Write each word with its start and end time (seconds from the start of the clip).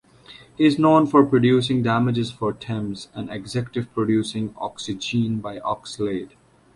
He 0.57 0.65
is 0.65 0.79
known 0.79 1.05
for 1.05 1.23
producing 1.23 1.83
"Damages" 1.83 2.31
for 2.31 2.53
Tems 2.53 3.09
and 3.13 3.29
executive 3.29 3.93
producing 3.93 4.55
"Oxygene" 4.57 5.37
by 5.41 5.59
Oxlade. 5.59 6.31